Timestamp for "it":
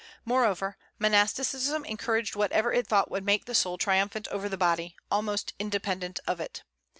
2.73-2.87, 6.39-6.63